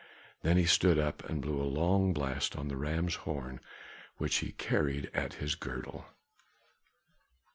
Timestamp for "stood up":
0.65-1.23